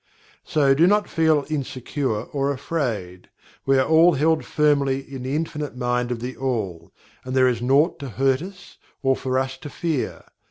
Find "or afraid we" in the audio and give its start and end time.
2.23-3.77